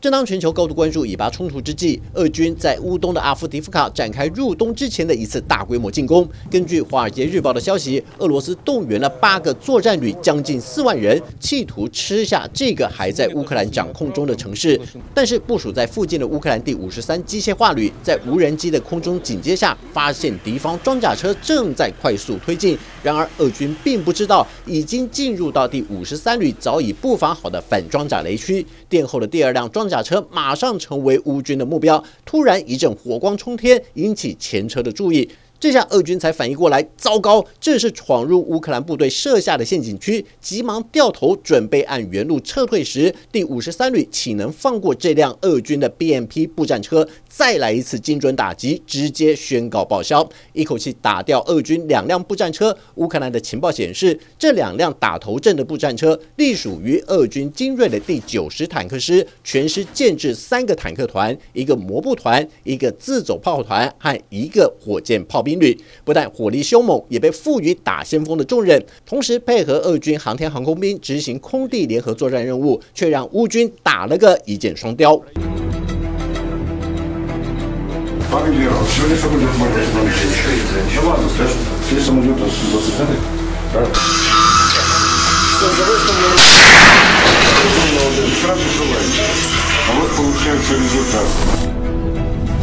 [0.00, 6.26] 正当全球高度关注以巴冲突之际，俄军在乌东的阿夫迪夫卡展开入冬之前的一次大规模进攻。
[6.50, 14.80] 根据《华尔街日报》的消息，俄罗斯动员了八个作战旅，将近四万人，企图吃下这个还在乌克兰掌控中的城市。
[15.12, 22.78] 但是部署在附近的乌克兰第五十三机械化旅，在无人机的空中警戒下，发现敌方装甲车正在快速推进。
[23.02, 28.66] 然而，俄军并不知道，已经进入到第五十三旅早已布防好的反装甲雷区。
[28.88, 35.28] 殿后的第二辆装甲车马上成为乌军的目标，突然一阵火光冲天，引起前车的注意。
[35.60, 47.06] 这下俄军才反应过来，糟糕，这是闯入乌克兰部队设下的陷阱区，急忙掉头准备按原路撤退时，第五十三旅岂能放过这辆俄军的 BMP 步战车？
[47.28, 52.74] 再来一次精准打击，直接宣告报销，一口气打掉俄军两辆步战车。
[52.94, 65.49] 乌克兰的情报显示，这两辆打头阵的步战车隶属于俄军精锐的第九十坦克师，全师建制三个坦克团、一个摩步团、一个自走炮团和一个火箭炮兵。
[65.50, 75.20] 兵旅不但火力凶猛，也被赋予打先锋的重任，同时配合俄军航天航空兵执行空地联合作战任务，却让乌军打了个一箭双雕。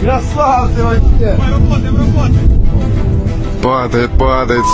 [0.02, 1.36] Красавцы вообще!
[1.36, 2.68] Работаем, работаем!
[3.62, 4.66] Падает, падает.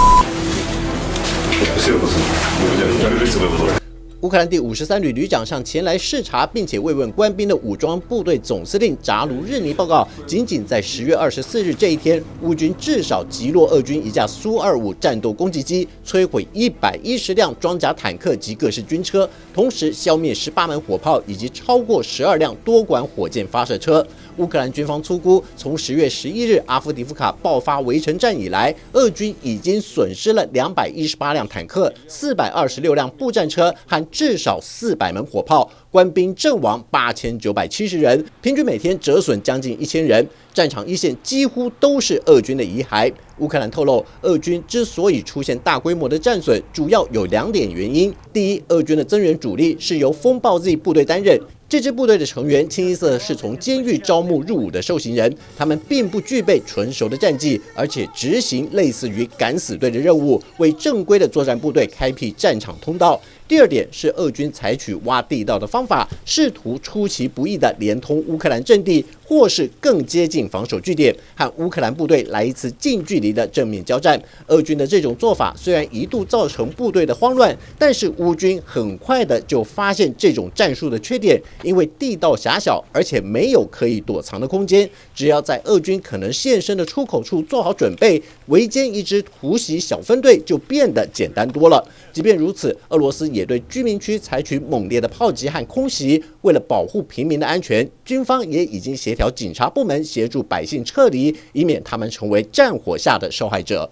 [1.77, 2.23] Все, пацаны,
[2.61, 3.27] мы будем.
[3.27, 3.82] свой себя,
[4.23, 24.07] 乌克兰第五十三旅旅长向前来视察，并且慰问官兵的武装部队总司令扎卢日尼报告，仅仅在十月二十四日这一天，乌军至少击落俄军一架苏二五战斗攻击机，摧毁一百一十辆装甲坦克及各式军车，同时消灭十八门火炮以及超过十二辆多管火箭发射车。
[24.37, 35.69] 乌克兰军方粗估，从十月十一日阿夫迪夫卡爆发围城战以来，俄军已经损失了两百一十八辆坦克、四百二十六辆步战车和至少四百门火炮。
[35.91, 40.25] 官兵阵亡八千九百七十人，平均每天折损将近一千人。
[40.53, 43.11] 战场一线几乎都是俄军的遗骸。
[43.39, 51.39] 乌克兰透露，俄军之所以出现大规模的战损，主要有两点原因：第一，俄军的增援主力是由风暴 Z 部队担任。
[51.73, 63.19] 这支部队的成员清一色是从监狱招募入伍的受刑人，他们并不具备纯熟的战绩，而且执行类似于敢死队的任务，为正规的作战部队开辟战场通道。
[63.47, 69.03] 第二点是，俄军采取挖地道的方法，试图出其不意地连通乌克兰阵地。
[69.25, 74.21] 或是更接近防守据点，和乌克兰部队来一次近距离的正面交战。
[74.47, 84.89] 俄军的这种做法虽然一度造成部队的慌乱，但是乌军很快的就发现这种战术的缺点，因为地道狭小，而且没有可以躲藏的空间。
[85.15, 91.83] 只要在俄军可能现身的出口处做好准备，围歼一支突袭小分队就变得简单多了。
[92.11, 96.21] 即便如此，俄罗斯也对居民区采取猛烈的炮击和空袭。
[96.41, 103.90] 为了保护平民的安全，军方也已经协调警察部门协助百姓撤离，以免他们成为战火下的受害者。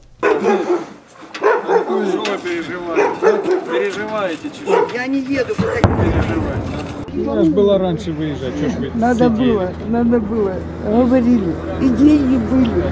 [8.95, 10.53] Надо было, надо было.
[10.85, 11.55] Говорили.
[11.81, 12.83] И деньги были.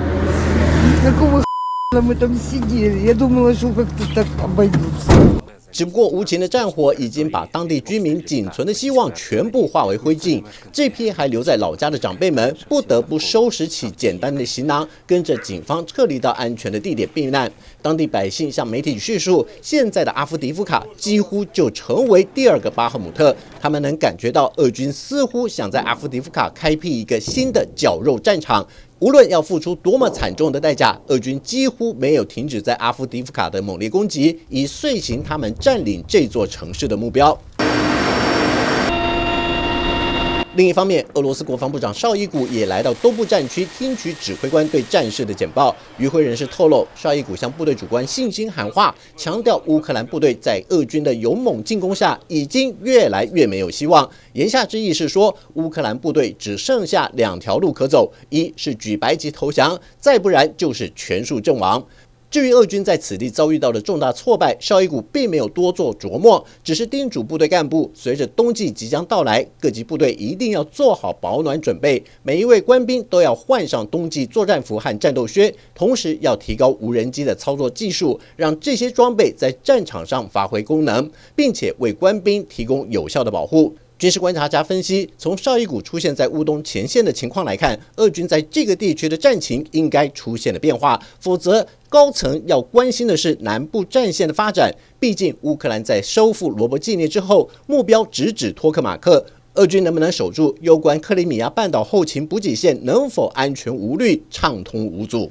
[1.05, 3.01] Какого х**на мы там сидели?
[3.07, 5.38] Я думала, что как-то так обойдется.
[5.72, 10.44] 只不过无情的战火已经把当地居民仅存的希望全部化为灰烬。
[10.72, 17.52] 这批还留在老家的长辈们不得不收拾起简单的行囊，跟着警方撤离到安全的地点避难。
[17.82, 23.36] 当地百姓向媒体叙述，现在的阿夫迪夫卡几乎就成为第二个巴赫姆特。
[23.60, 28.66] 他们能感觉到俄军似乎想在阿夫迪夫卡开辟一个新的绞肉战场。
[29.00, 37.40] 无论要付出多么惨重的代价，俄军几乎没有停止在阿夫迪夫卡的猛烈攻击，以遂行他们占领这座城市的目标。
[40.60, 45.74] 另一方面，俄罗斯国防部长绍伊古也来到东部战区听取指挥官对战事的简报。
[45.98, 54.10] 与会人士透露，绍伊古向部队主官信心喊话，强调乌克兰部队在俄军的勇猛进攻下已经越来越没有希望。
[54.34, 61.82] 言下之意是说，乌克兰部队只剩下两条路可走：一是举白旗投降，再不然就是全数阵亡。
[62.32, 83.74] 至于俄军在此地遭遇到的重大挫败，绍伊古并没有多做琢磨，只是叮嘱部队干部，随着冬季即将到来，各级部队一定要做好保暖准备，每一位官兵都要换上冬季作战服和战斗靴，同时要提高无人机的操作技术，让这些装备在战场上发挥功能，并且为官兵提供有效的保护。
[84.00, 94.74] 军事观察家分析，从绍伊古出现在乌东前线的情况来看，俄军在这个地区的战情应该出现了变化，否则高层要关心的是南部战线的发展。
[95.02, 99.26] 毕竟乌克兰在收复罗伯季涅之后，目标直指托克马克，
[99.56, 105.30] 俄军能不能守住攸关克里米亚半岛后勤补给线能否安全无虑、畅通无阻？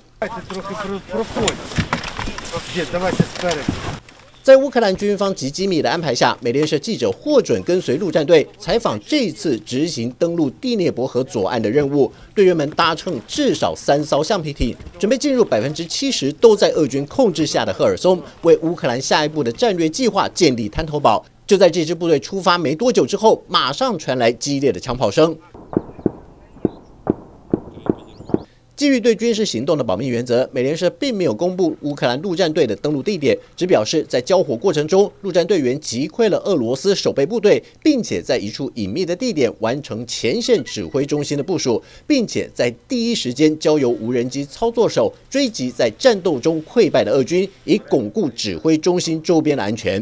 [4.49, 12.11] 在乌克兰军方及机密的安排下，美联社记者获准跟随陆战队采访这次执行登陆第聂伯河左岸的任务。
[12.35, 21.23] 队员们搭乘至少三艘橡皮艇，准备进入百分之七十都在俄军控制下的赫尔松，为乌克兰下一步的战略计划建立滩头堡。
[21.47, 25.37] 就在这支部队出发没多久之后，马上传来激烈的枪炮声。
[28.79, 50.01] 基于对军事行动的保密原则，美联社并没有公布乌克兰陆战队的登陆地点，只表示在交火过程中，陆战队员击溃了俄罗斯守备部队，并且在一处隐秘的地点完成前线指挥中心的部署，并且在第一时间交由无人机操作手追击在战斗中溃败的俄军，以巩固指挥中心周边的安全。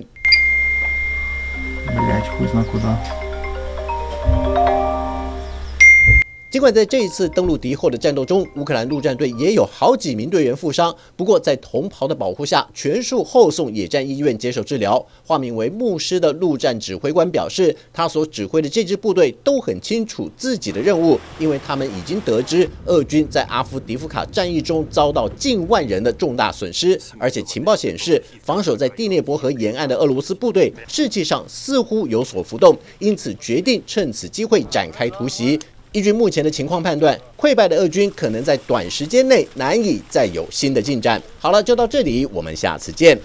[6.49, 15.05] 尽管在这一次登陆敌后的战斗中，乌克兰陆战队也有好几名队员负伤，不过在同袍的保护下，全数后送野战医院接受治疗。
[15.25, 35.59] 化名为牧师的陆战指挥官表示，他所指挥的这支部队都很清楚自己的任务，因为他们已经得知俄军在阿夫迪夫卡战役中遭到近万人的重大损失，而且情报显示，防守在第聂伯河沿岸的俄罗斯部队士气上似乎有所浮动，因此决定趁此机会展开突袭。
[35.97, 41.19] 依据目前的情况判断，溃败的俄军可能在短时间内难以再有新的进展。
[41.39, 43.19] 好了，就到这里，我们下次见。